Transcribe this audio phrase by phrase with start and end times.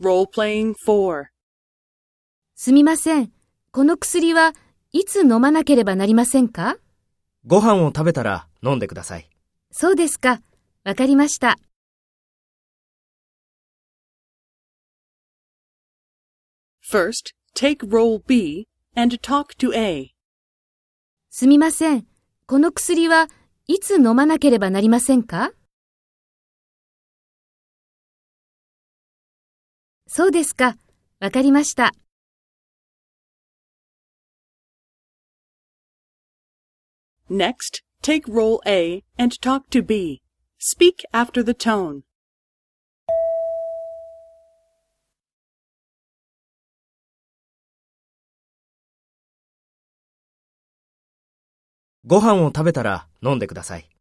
[0.00, 1.24] Role-playing 4.
[2.54, 3.32] すみません。
[3.72, 4.54] この薬は
[4.92, 6.76] いつ飲まなければなりませんか？
[7.44, 9.28] ご飯を食べたら飲んでください。
[9.72, 10.40] そうですか。
[10.84, 11.58] わかりました。
[16.88, 20.10] First, take role B and talk to A.
[21.28, 22.06] すみません。
[22.46, 23.28] この薬は
[23.66, 25.50] いつ飲まなければなりませんか？
[30.10, 30.76] そうですか。
[31.20, 31.92] わかりました。
[37.30, 40.22] Next, take role A and talk to B.
[40.58, 42.00] Speak after the tone.
[52.06, 53.97] ご飯を食べたら飲んでください。